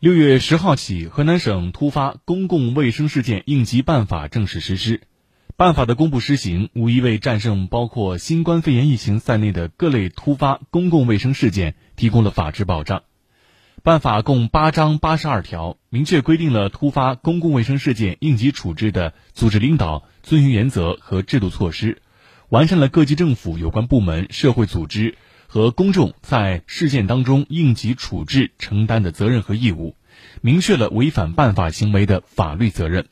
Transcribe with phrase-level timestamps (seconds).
[0.00, 5.00] 六月十号起，河南省突发公共卫生事件应急办法正式实施。
[5.56, 13.02] 办法的公布施行，无疑为战胜包括新冠肺炎疫情在内的各类突发公共卫生事件提供了法治保障。
[13.82, 22.02] 办法共八章八十二条，明确规定了突发公共卫生事件应急处置的组织领导、遵循原则和制度措施，
[22.50, 25.16] 完善了各级政府有关部门、社会组织。
[25.50, 29.96] 和公众在事件当中应急处置承担的责任和义务，
[30.42, 33.06] 明确了违反办法行为的法律责任。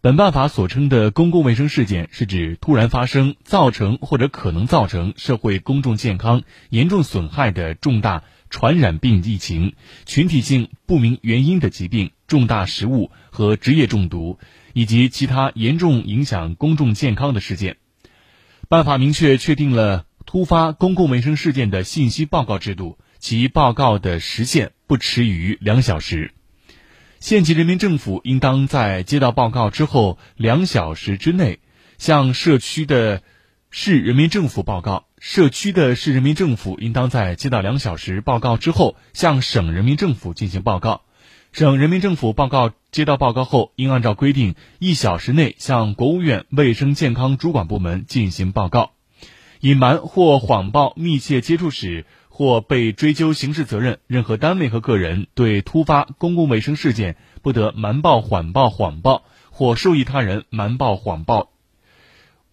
[0.00, 9.74] 本办法所称的公共卫生事件，是指突然发生、造成或者可能造成社会公众健康严重损害的重大传染病疫情、
[10.06, 14.38] 群体性不明原因的疾病、重大食物和职业中毒，
[14.72, 17.76] 以及其他严重影响公众健康的事件。
[18.70, 20.06] 办法明确确定了。
[20.32, 26.32] 突发公共卫生事件的信息报告制度，其报告的时限不迟于两小时。
[27.20, 31.58] 县级人民政府应当在接到报告之后两小时之内，
[31.98, 33.22] 向社区的
[33.70, 41.02] 市人民政府报告；社区的市人民政府应当在接到两小时报告之后，向省人民政府进行报告；
[41.52, 48.92] 省人民政府报告接到报告后，应按照规定一小时内向国务院卫生健康主管部门进行报告。
[49.62, 54.00] 隐瞒或谎报密切接触史或被追究刑事责任。
[54.08, 61.52] 任何单位和个人对突发公共卫生事件不得瞒报、缓报、谎报或授意他人瞒报、谎报。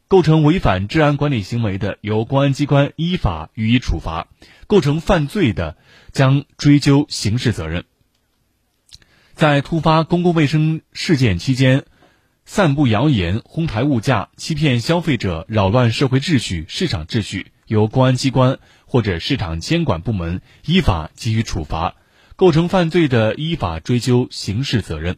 [0.07, 4.27] 构成违反治安管理行为的，由公安机关依法予以处罚；
[4.67, 5.77] 构成犯罪的，
[6.11, 7.85] 将追究刑事责任。
[9.33, 11.85] 在突发公共卫生事件期间。
[12.51, 21.93] 散布谣言、哄抬物价、欺骗消费者、扰乱社会秩序、市场秩序，由公安机关或者市场监管部门依法给予处罚；
[22.35, 25.17] 构成犯罪的，依法追究刑事责任。